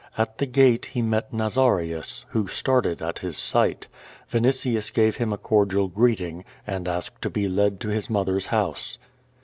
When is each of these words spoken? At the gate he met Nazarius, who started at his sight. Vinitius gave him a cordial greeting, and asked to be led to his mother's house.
At 0.17 0.39
the 0.39 0.47
gate 0.47 0.87
he 0.87 1.03
met 1.03 1.31
Nazarius, 1.31 2.25
who 2.29 2.47
started 2.47 3.03
at 3.03 3.19
his 3.19 3.37
sight. 3.37 3.87
Vinitius 4.31 4.91
gave 4.91 5.17
him 5.17 5.31
a 5.31 5.37
cordial 5.37 5.89
greeting, 5.89 6.43
and 6.65 6.87
asked 6.87 7.21
to 7.21 7.29
be 7.29 7.47
led 7.47 7.79
to 7.81 7.89
his 7.89 8.09
mother's 8.09 8.47
house. 8.47 8.97